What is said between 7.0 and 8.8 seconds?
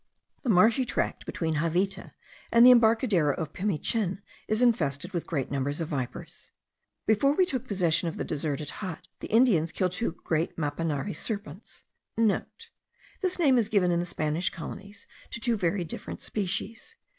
Before we took possession of the deserted